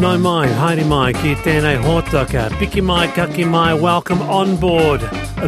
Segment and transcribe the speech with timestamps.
[0.00, 2.50] Nau mai, haere mai, ki tēnei hōtaka.
[2.60, 5.00] Piki mai, kaki mai, welcome on board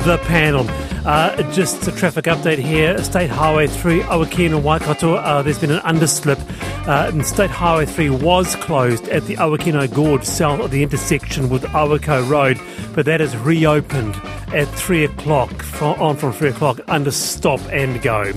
[0.06, 0.64] the panel.
[1.04, 2.96] Uh, just a traffic update here.
[3.04, 5.16] State Highway 3, Awakino Waikato.
[5.16, 6.40] Uh, there's been an underslip.
[6.88, 11.50] Uh, and State Highway 3 was closed at the Awakino Gorge south of the intersection
[11.50, 12.58] with Awako Road,
[12.94, 14.16] but that is reopened
[14.54, 18.32] at 3 o'clock, from, on from 3 o'clock under stop and go.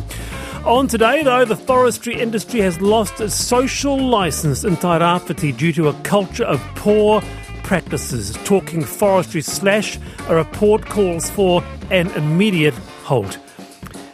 [0.66, 5.88] On today, though, the forestry industry has lost its social license in Tairāwhiti due to
[5.88, 7.24] a culture of poor
[7.64, 8.38] practices.
[8.44, 9.98] Talking forestry slash,
[10.28, 13.40] a report calls for an immediate halt.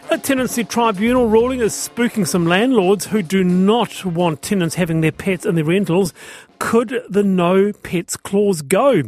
[0.09, 5.11] A tenancy tribunal ruling is spooking some landlords who do not want tenants having their
[5.11, 6.13] pets in their rentals.
[6.59, 9.03] Could the no pets clause go?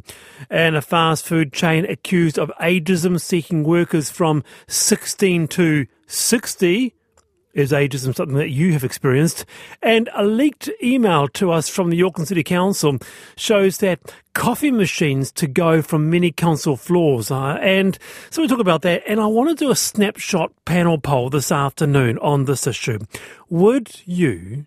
[0.49, 6.95] And a fast food chain accused of ageism seeking workers from 16 to 60
[7.53, 9.45] is ageism something that you have experienced?
[9.81, 12.97] And a leaked email to us from the Auckland City Council
[13.35, 13.99] shows that
[14.33, 17.31] coffee machines to go from many council floors.
[17.31, 17.97] Uh, and
[18.29, 19.03] so we talk about that.
[19.07, 22.99] And I want to do a snapshot panel poll this afternoon on this issue.
[23.49, 24.65] Would you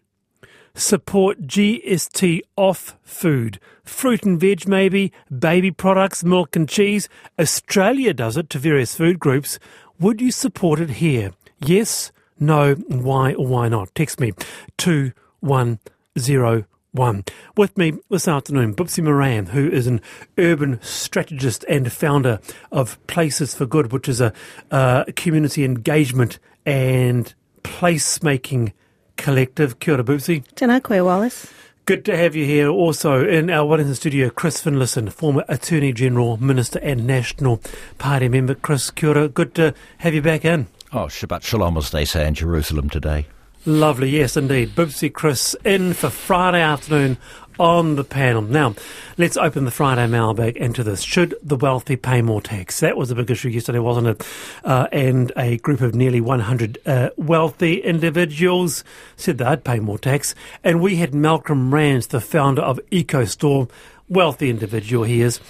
[0.75, 3.61] support GST off food?
[3.85, 7.09] Fruit and veg, maybe, baby products, milk and cheese.
[7.39, 9.59] Australia does it to various food groups.
[9.99, 11.33] Would you support it here?
[11.61, 13.95] Yes, no, why or why not?
[13.95, 14.33] Text me
[14.79, 17.25] 2101.
[17.57, 20.03] With me this afternoon, Boopsie Maran, who is an
[20.39, 24.33] urban strategist and founder of Places for Good, which is a
[24.71, 28.73] uh, community engagement and placemaking
[29.17, 29.79] collective.
[29.79, 30.45] Kia ora, Boopsie.
[30.55, 31.47] Tēnā koe, Wallace.
[31.85, 32.69] Good to have you here.
[32.69, 37.61] Also in our Wellington studio, Chris Finlayson, former Attorney General, Minister and National
[37.99, 38.55] Party member.
[38.55, 39.29] Chris, kia ora.
[39.29, 40.69] Good to have you back in.
[40.95, 43.27] Oh, Shabbat Shalom, as they say in Jerusalem today.
[43.65, 44.75] Lovely, yes, indeed.
[44.75, 47.17] Boopsie Chris in for Friday afternoon
[47.59, 48.43] on the panel.
[48.43, 48.75] Now,
[49.17, 51.01] let's open the Friday mailbag into this.
[51.01, 52.81] Should the wealthy pay more tax?
[52.81, 54.27] That was a big issue yesterday, wasn't it?
[54.65, 58.85] Uh, and a group of nearly 100 uh, wealthy individuals
[59.17, 60.35] said they'd pay more tax.
[60.63, 63.71] And we had Malcolm Rands, the founder of EcoStore,
[64.13, 65.41] wealthy individual he is.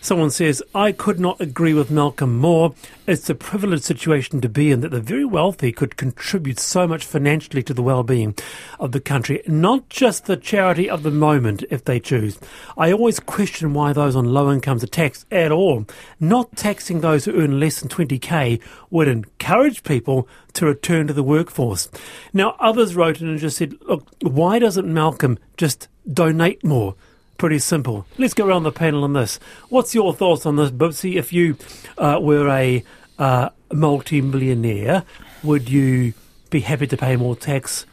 [0.00, 2.74] Someone says, I could not agree with Malcolm more.
[3.06, 7.04] It's a privileged situation to be in that the very wealthy could contribute so much
[7.04, 8.34] financially to the well-being
[8.80, 12.36] of the country, not just the charity of the moment if they choose.
[12.76, 15.86] I always question why those on low incomes are taxed at all.
[16.18, 18.60] Not taxing those who earn less than 20k
[18.90, 21.88] would encourage people to return to the workforce.
[22.32, 26.96] Now, others wrote in and just said, look, why doesn't Malcolm just donate more?
[27.38, 28.06] Pretty simple.
[28.18, 29.40] Let's go around the panel on this.
[29.68, 31.16] What's your thoughts on this, Boopsie?
[31.16, 31.56] If you
[31.98, 32.84] uh, were a
[33.18, 35.04] uh, multi-millionaire,
[35.42, 36.14] would you
[36.50, 37.86] be happy to pay more tax?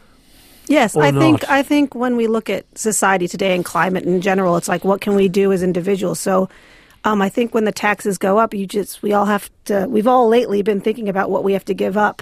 [0.68, 1.50] Yes, I think not.
[1.50, 5.02] I think when we look at society today and climate in general, it's like what
[5.02, 6.20] can we do as individuals?
[6.20, 6.48] So
[7.04, 9.88] um, I think when the taxes go up, you just we all have to.
[9.90, 12.22] We've all lately been thinking about what we have to give up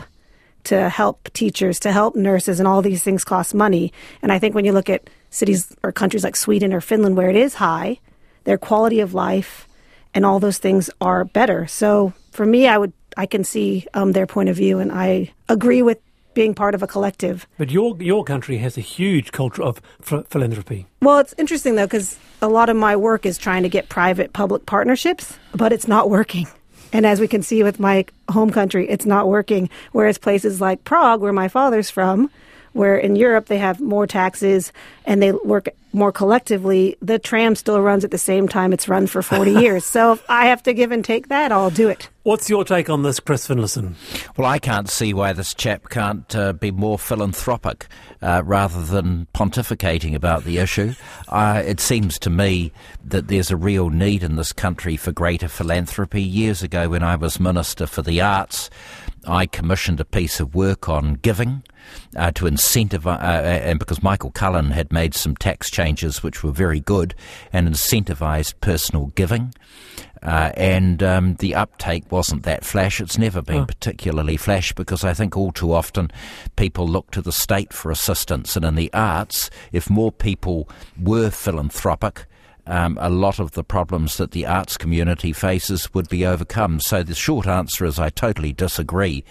[0.65, 3.91] to help teachers, to help nurses, and all these things cost money.
[4.21, 7.29] And I think when you look at cities or countries like Sweden or Finland, where
[7.29, 7.99] it is high,
[8.43, 9.67] their quality of life
[10.13, 11.67] and all those things are better.
[11.67, 15.31] So for me, I would I can see um, their point of view, and I
[15.49, 15.99] agree with
[16.33, 17.47] being part of a collective.
[17.57, 20.85] But your your country has a huge culture of ph- philanthropy.
[21.01, 24.33] Well, it's interesting though because a lot of my work is trying to get private
[24.33, 26.47] public partnerships, but it's not working.
[26.93, 29.69] And as we can see with my home country, it's not working.
[29.91, 32.29] Whereas places like Prague, where my father's from,
[32.77, 34.71] where in Europe they have more taxes
[35.05, 39.07] and they work more collectively, the tram still runs at the same time it's run
[39.07, 39.85] for 40 years.
[39.85, 42.09] So if I have to give and take that, I'll do it.
[42.23, 43.95] What's your take on this, Chris Finlayson?
[44.35, 47.87] Well, I can't see why this chap can't uh, be more philanthropic
[48.21, 50.93] uh, rather than pontificating about the issue.
[51.29, 52.73] Uh, it seems to me
[53.05, 56.21] that there's a real need in this country for greater philanthropy.
[56.21, 58.69] Years ago, when I was Minister for the Arts,
[59.25, 61.63] I commissioned a piece of work on giving
[62.15, 66.51] uh, to incentivize, uh, and because Michael Cullen had made some tax changes which were
[66.65, 67.13] very good
[67.53, 69.53] and incentivized personal giving.
[70.23, 72.99] Uh, and um, the uptake wasn't that flash.
[72.99, 73.65] It's never been Oh.
[73.65, 76.09] particularly flash because I think all too often
[76.55, 78.55] people look to the state for assistance.
[78.55, 80.67] And in the arts, if more people
[80.99, 82.25] were philanthropic,
[82.67, 86.79] um, a lot of the problems that the arts community faces would be overcome.
[86.79, 89.23] So the short answer is I totally disagree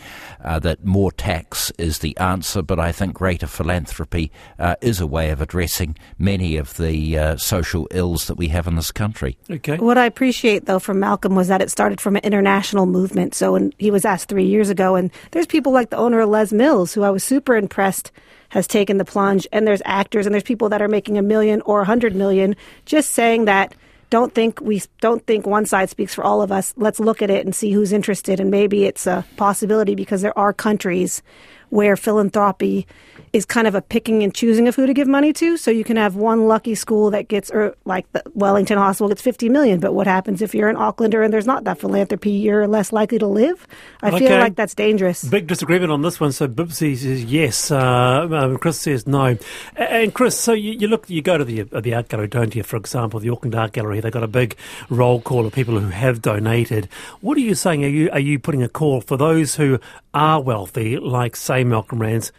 [0.44, 5.06] uh, that more tax is the answer, but I think greater philanthropy uh, is a
[5.06, 9.36] way of addressing many of the uh, social ills that we have in this country.
[9.50, 9.76] Okay.
[9.76, 13.34] What I appreciate though from Malcolm was that it started from an international movement.
[13.34, 16.28] So when he was asked three years ago, and there's people like the owner of
[16.28, 18.10] Les Mills who I was super impressed
[18.50, 21.60] has taken the plunge, and there's actors and there's people that are making a million
[21.62, 23.74] or a hundred million, just saying that
[24.08, 26.72] don't think we don't think one side speaks for all of us.
[26.76, 30.38] Let's look at it and see who's interested, and maybe it's a possibility because there
[30.38, 31.22] are countries
[31.70, 32.86] where philanthropy
[33.32, 35.56] is kind of a picking and choosing of who to give money to.
[35.56, 39.20] So you can have one lucky school that gets, or like the Wellington Hospital gets
[39.20, 39.80] 50 million.
[39.80, 42.30] But what happens if you're an Aucklander and there's not that philanthropy?
[42.30, 43.66] You're less likely to live.
[44.02, 44.26] I Okay.
[44.28, 45.24] feel like that's dangerous.
[45.24, 46.32] Big disagreement on this one.
[46.32, 49.36] So Boopsie says yes, uh, um, Chris says no.
[49.76, 52.54] And Chris, so you, you look, you go to the uh, the art gallery, don't
[52.54, 52.62] you?
[52.62, 54.56] For example, the Auckland Art Gallery, they've got a big
[54.88, 56.88] roll call of people who have donated.
[57.20, 57.84] What are you saying?
[57.84, 59.78] Are you are you putting a call for those who
[60.14, 62.32] are wealthy, like say Malcolm Rands,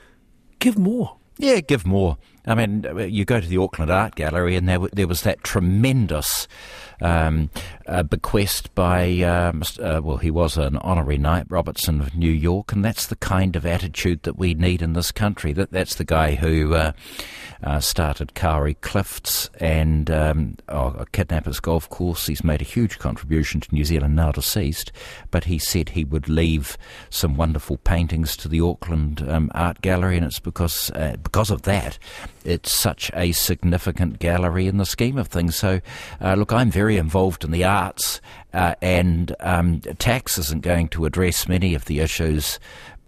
[0.60, 1.18] give more?
[1.38, 2.18] Yeah, give more.
[2.48, 5.44] I mean, uh, you go to the Auckland Art Gallery, and there, there was that
[5.44, 6.48] tremendous
[7.02, 7.50] um,
[7.86, 12.72] uh, bequest by, um, uh, well, he was an honorary knight, Robertson of New York,
[12.72, 15.52] and that's the kind of attitude that we need in this country.
[15.52, 16.94] That That's the guy who uh,
[17.62, 22.28] uh, started Kauri Cliffs and um, oh, Kidnappers Golf Course.
[22.28, 24.92] He's made a huge contribution to New Zealand, now deceased,
[25.32, 26.78] but he said he would leave
[27.10, 31.64] some wonderful paintings to the Auckland um, Art Gallery, and it's because, uh, because of
[31.64, 32.00] that
[32.48, 35.56] it's such a significant gallery in the scheme of things.
[35.56, 35.82] So,
[36.22, 38.22] uh, look, I'm very involved in the arts,
[38.54, 42.60] uh, and um, tax isn't going to address many of the issues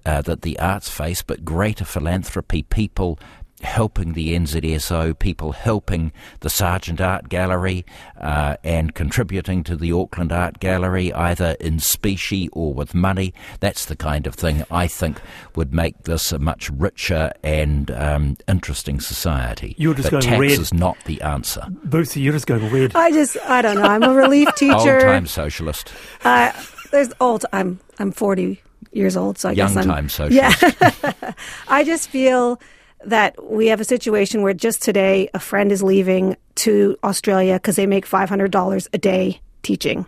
[0.06, 3.20] uh, that the arts face, but greater philanthropy, people
[3.62, 7.86] helping the NZSO, people helping the Sarjeant Art Gallery,
[8.20, 13.34] uh, and contributing to the Auckland Art Gallery, either in specie or with money.
[13.60, 15.20] That's the kind of thing I think
[15.56, 19.76] would make this a much richer and um, interesting society.
[19.78, 20.52] You're just but going tax red.
[20.52, 21.62] is not the answer.
[21.88, 22.96] Boopsie, you're just going red.
[22.96, 23.84] I just, I don't know.
[23.84, 24.74] I'm a relief teacher.
[24.74, 25.00] Old teacher.
[25.02, 25.92] time socialist,
[26.24, 26.52] Uh,
[26.92, 27.46] there's old.
[27.54, 28.62] I'm I'm 40
[28.92, 30.64] years old, so I young guess I'm time socialist.
[30.82, 31.34] Yeah.
[31.68, 32.60] I just feel
[33.06, 37.76] that we have a situation where just today a friend is leaving to Australia because
[37.76, 40.06] they make $500 a day teaching.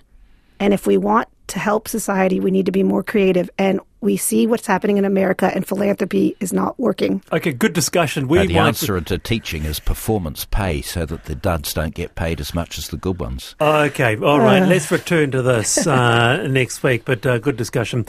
[0.60, 3.50] And if we want to help society, we need to be more creative.
[3.58, 7.24] And we see what's happening in America, and philanthropy is not working.
[7.32, 8.28] Okay, good discussion.
[8.28, 12.16] We Uh, the answer to teaching is performance pay so that the duds don't get
[12.16, 13.56] paid as much as the good ones.
[13.62, 14.64] Okay, all right.
[14.64, 18.08] Let's return to this uh, next week, but uh, good discussion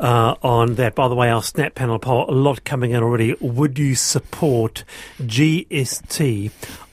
[0.00, 0.94] uh, on that.
[0.94, 3.34] By the way, our Snap panel poll, a lot coming in already.
[3.40, 4.84] Would you support
[5.20, 6.50] GST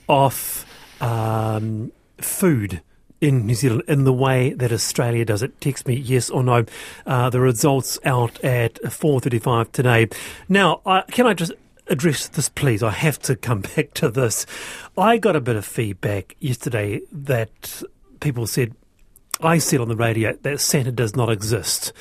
[0.08, 0.66] off
[1.00, 2.82] um, food?
[3.22, 6.64] In New Zealand, in the way that Australia does it, text me yes or no.
[7.06, 10.08] Uh, the results out at four thirty-five today.
[10.48, 10.80] Now,
[11.12, 11.52] can I just
[11.86, 12.82] address this, please?
[12.82, 14.44] I have to come back to this.
[14.98, 17.84] I got a bit of feedback yesterday that
[18.18, 18.74] people said,
[19.40, 21.92] I said on the radio that Santa does not exist.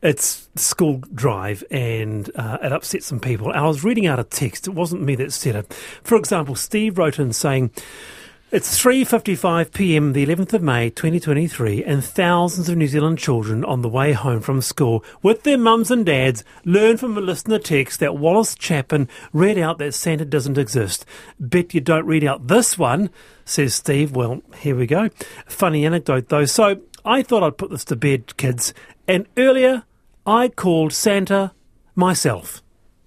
[0.00, 3.50] It's school drive and uh, it upset some people.
[3.50, 4.68] I was reading out a text.
[4.68, 5.72] It wasn't me that said it.
[6.04, 7.72] For example, Steve wrote in saying,
[8.50, 10.14] it's 3:55 p.m.
[10.14, 14.40] the 11th of May 2023 and thousands of New Zealand children on the way home
[14.40, 19.06] from school with their mums and dads learn from a listener text that Wallace Chapman
[19.34, 21.04] read out that Santa doesn't exist.
[21.38, 23.10] Bet you don't read out this one,
[23.44, 24.12] says Steve.
[24.12, 25.10] Well, here we go.
[25.46, 26.46] Funny anecdote though.
[26.46, 28.72] So, I thought I'd put this to bed, kids.
[29.06, 29.84] And earlier
[30.26, 31.52] I called Santa
[31.94, 32.62] myself.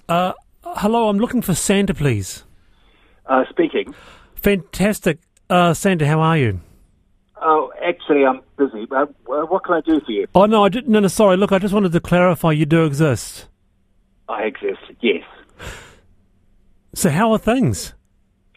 [0.07, 0.33] Uh
[0.63, 2.43] hello, I'm looking for Santa, please.
[3.25, 3.95] Uh, speaking.
[4.35, 5.19] Fantastic.
[5.51, 6.61] Uh, Santa, how are you?
[7.41, 8.87] Oh, actually, I'm busy.
[8.89, 10.25] Uh, what can I do for you?
[10.33, 10.89] Oh no, I didn't.
[10.89, 11.35] No, no, sorry.
[11.35, 12.53] Look, I just wanted to clarify.
[12.53, 13.47] You do exist.
[14.29, 14.79] I exist.
[15.01, 15.23] Yes.
[16.95, 17.93] So how are things?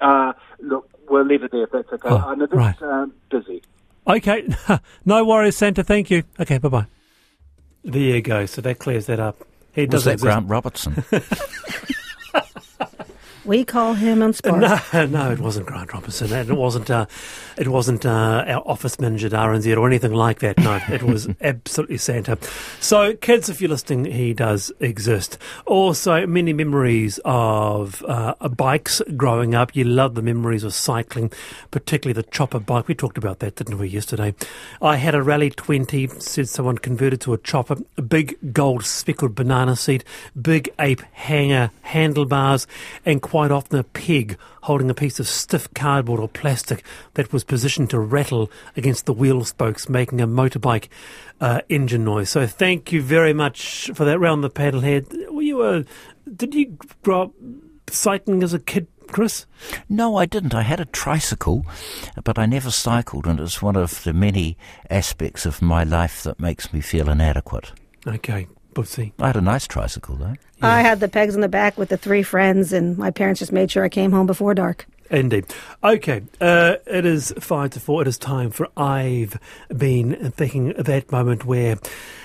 [0.00, 2.08] Uh, look, we'll leave it there if that's okay.
[2.08, 2.80] Oh, I'm a bit right.
[2.82, 3.60] um, busy.
[4.06, 4.46] Okay,
[5.04, 5.82] no worries, Santa.
[5.82, 6.22] Thank you.
[6.38, 6.86] Okay, bye bye.
[7.82, 8.46] There you go.
[8.46, 9.36] So that clears that up.
[9.72, 10.24] He Was doesn't that exist.
[10.24, 11.04] Grant Robertson?
[13.44, 14.92] We call him on Spark.
[14.92, 16.90] No, no, it wasn't Grant Robinson, and it wasn't.
[16.90, 17.04] Uh,
[17.58, 20.58] it wasn't uh, our office manager at RNZ or anything like that.
[20.58, 22.38] No, it was absolutely Santa.
[22.80, 25.36] So, kids, if you're listening, he does exist.
[25.66, 29.76] Also, many memories of uh, bikes growing up.
[29.76, 31.30] You love the memories of cycling,
[31.70, 32.88] particularly the chopper bike.
[32.88, 34.34] We talked about that, didn't we, yesterday?
[34.80, 36.08] I had a Rally 20.
[36.18, 37.76] Said someone converted to a chopper.
[37.98, 40.02] A big gold speckled banana seat,
[40.40, 42.66] big ape hanger handlebars,
[43.04, 47.42] and quite often a pig holding a piece of stiff cardboard or plastic that was
[47.42, 50.86] positioned to rattle against the wheel spokes, making a motorbike
[51.40, 52.30] uh, engine noise.
[52.30, 55.08] So thank you very much for that round the paddle head.
[55.30, 55.84] Were you a,
[56.32, 57.32] did you grow up
[57.90, 59.46] cycling as a kid, Chris?
[59.88, 60.54] No, I didn't.
[60.54, 61.66] I had a tricycle,
[62.22, 64.56] but I never cycled, and it's one of the many
[64.88, 67.72] aspects of my life that makes me feel inadequate.
[68.06, 68.46] Okay.
[68.74, 69.12] Boopsie.
[69.18, 70.34] I had a nice tricycle though.
[70.62, 73.52] I had the pegs in the back with the three friends, and my parents just
[73.52, 74.86] made sure I came home before dark.
[75.10, 75.46] Indeed.
[75.82, 78.02] Okay, uh, it is five to four.
[78.02, 79.38] It is time for I've
[79.76, 81.76] been thinking that moment where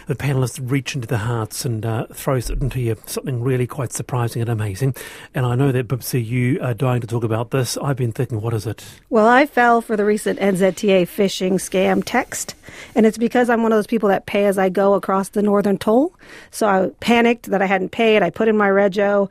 [0.08, 2.08] the panelists reach into their hearts and uh,
[2.50, 4.96] into you something really quite surprising and amazing.
[5.36, 7.78] And I know that Boopsie, you are dying to talk about this.
[7.78, 8.84] I've been thinking, what is it?
[9.10, 12.56] Well, I fell for the recent NZTA phishing scam text,
[12.96, 15.44] and it's because I'm one of those people that pay as I go across the
[15.44, 16.16] northern toll.
[16.50, 18.24] So I panicked that I hadn't paid.
[18.24, 19.30] I put in my rego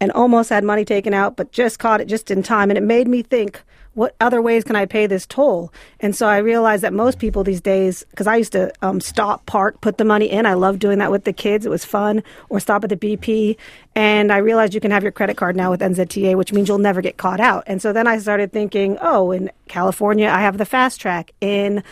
[0.00, 2.70] and almost had money taken out, but just caught it just in time.
[2.70, 3.62] And it made me think,
[3.94, 5.72] what other ways can I pay this toll?
[5.98, 9.44] And so I realized that most people these days, because I used to um, stop,
[9.46, 10.46] park, put the money in.
[10.46, 11.66] I love doing that with the kids.
[11.66, 12.22] It was fun.
[12.48, 13.56] Or stop at the BP.
[13.98, 16.78] And I realized you can have your credit card now with NZTA, which means you'll
[16.78, 17.64] never get caught out.
[17.66, 21.30] And so then I started thinking, oh, in California, I have the FasTrak.
[21.40, 21.82] In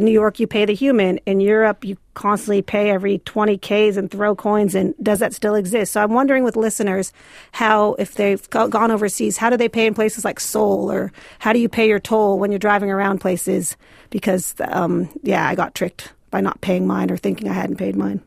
[0.00, 1.18] New York, you pay the human.
[1.26, 4.74] In Europe, you constantly pay every 20 Ks and throw coins.
[4.74, 5.92] And does that still exist?
[5.92, 7.12] So I'm wondering with listeners
[7.52, 10.90] how, if they've gone overseas, how do they pay in places like Seoul?
[10.90, 13.76] Or how do you pay your toll when you're driving around places?
[14.08, 17.94] Because, um, yeah, I got tricked by not paying mine or thinking I hadn't paid
[17.94, 18.22] mine.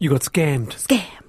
[0.00, 0.70] You got scammed.
[0.70, 1.23] Scammed.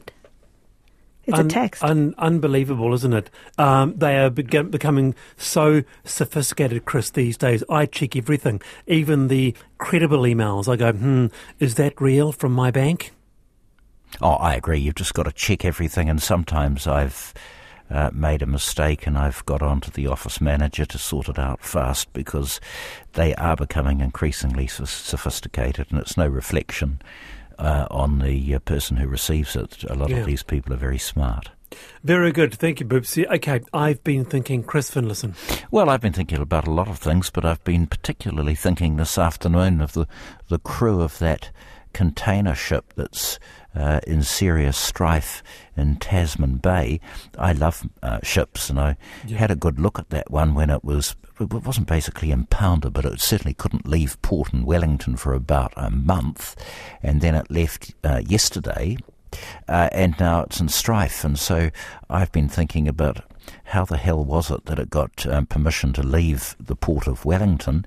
[1.27, 1.83] It's Un- a text.
[1.83, 3.29] Un- unbelievable, isn't it?
[3.57, 7.63] Um, they are beg- becoming so sophisticated, Chris, these days.
[7.69, 10.71] I check everything, even the credible emails.
[10.71, 11.27] I go, hmm,
[11.59, 13.11] is that real from my bank?
[14.21, 14.79] Oh, I agree.
[14.79, 17.33] You've just got to check everything, and sometimes I've
[17.89, 21.37] uh, made a mistake and I've got on to the office manager to sort it
[21.37, 22.59] out fast because
[23.13, 27.01] they are becoming increasingly sophisticated, and it's no reflection
[27.59, 29.83] uh, on the uh, person who receives it.
[29.89, 30.17] A lot Yeah.
[30.17, 31.49] of these people are very smart.
[32.03, 32.53] Very good.
[32.53, 33.27] Thank you, Boopsie.
[33.29, 35.33] Okay, I've been thinking, Chris Finlayson.
[35.71, 39.17] Well, I've been thinking about a lot of things, but I've been particularly thinking this
[39.17, 40.05] afternoon of the,
[40.47, 41.49] the crew of that
[41.95, 43.39] container ship that's
[43.73, 45.41] uh, in serious strife
[45.77, 46.99] in Tasman Bay.
[47.37, 49.37] I love uh, ships, and I Yeah.
[49.37, 51.15] had a good look at that one when it was.
[51.39, 55.89] It wasn't basically impounded, but it certainly couldn't leave port in Wellington for about a
[55.89, 56.55] month,
[57.01, 58.97] and then it left uh, yesterday
[59.67, 61.23] uh, and now it's in strife.
[61.25, 61.69] And so
[62.09, 63.19] I've been thinking about
[63.65, 67.25] how the hell was it that it got um, permission to leave the port of
[67.25, 67.85] Wellington.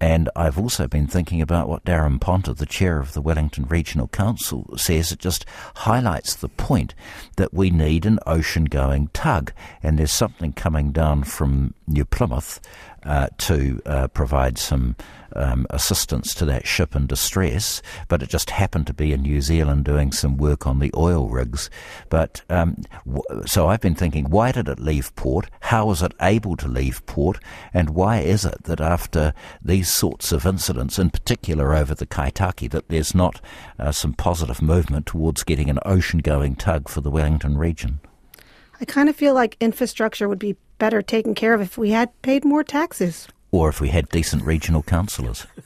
[0.00, 4.08] And I've also been thinking about what Daran Ponter, the chair of the Wellington Regional
[4.08, 5.12] Council, says.
[5.12, 6.94] It just highlights the point
[7.36, 9.52] that we need an ocean going tug.
[9.82, 12.60] And there's something coming down from New Plymouth
[13.04, 14.96] uh, to uh, provide some
[15.36, 19.40] um, assistance to that ship in distress, but it just happened to be in New
[19.40, 21.70] Zealand doing some work on the oil rigs.
[22.08, 25.50] But um, w- so I've been thinking, why did it leave port?
[25.60, 27.38] How was it able to leave port?
[27.74, 32.70] And why is it that after these sorts of incidents, in particular over the Kaitaki,
[32.70, 33.40] that there's not
[33.78, 38.00] uh, some positive movement towards getting an ocean-going tug for the Wellington region?
[38.80, 42.10] I kind of feel like infrastructure would be better taken care of if we had
[42.22, 43.28] paid more taxes.
[43.50, 45.46] Or if we had decent regional councillors?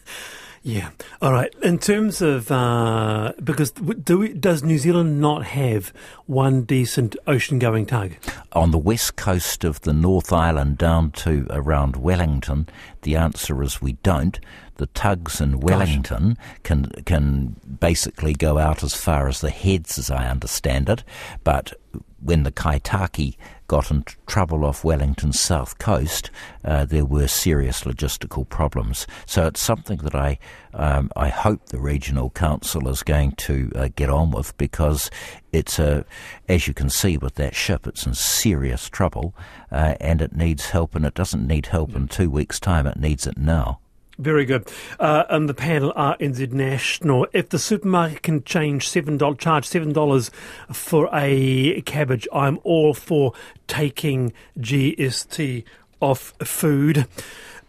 [0.63, 0.91] Yeah.
[1.23, 1.55] All right.
[1.63, 5.93] In terms of uh, because do we, does New Zealand not have
[6.27, 8.13] one decent ocean-going tug?
[8.53, 12.69] on the west coast of the North Island down to around Wellington,
[13.03, 14.39] the answer is we don't.
[14.81, 20.11] The tugs in Wellington can can basically go out as far as the heads, as
[20.11, 21.05] I understand it.
[21.45, 21.75] But
[22.19, 26.31] when the Kaitaki got into trouble off Wellington's south coast,
[26.65, 29.07] uh, there were serious logistical problems.
[29.27, 30.39] So it's something that I
[30.73, 35.11] um, I hope the regional council is going to uh, get on with because
[35.53, 36.07] it's a,
[36.49, 39.35] as you can see with that ship, it's in serious trouble
[39.71, 40.95] uh, and it needs help.
[40.95, 43.81] And it doesn't need help in two weeks' time; it needs it now.
[44.21, 44.69] Very good.
[44.99, 47.27] Uh, and the panel are NZ National.
[47.33, 50.31] If the supermarket can change seven dollars, charge seven dollars
[50.71, 53.33] for a cabbage, I'm all for
[53.67, 55.65] taking GST
[56.03, 57.07] off food.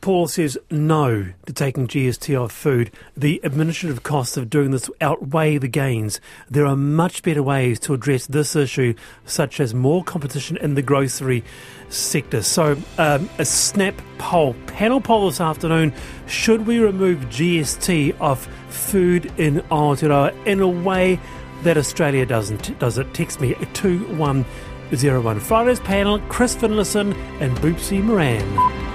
[0.02, 2.90] Paul says no to taking GST off food.
[3.16, 6.20] The administrative costs of doing this outweigh the gains.
[6.50, 10.82] There are much better ways to address this issue, such as more competition in the
[10.82, 11.44] grocery
[11.90, 12.42] sector.
[12.42, 15.94] So, um, a snap poll, panel poll this afternoon:
[16.26, 21.20] Should we remove GST off food in Aotearoa in a way
[21.62, 22.78] that Australia doesn't?
[22.80, 23.14] Does it?
[23.14, 24.46] Text me at two one
[24.96, 25.40] zero one.
[25.40, 28.91] Friday's panel: Chris Finlayson and Boopsie Maran.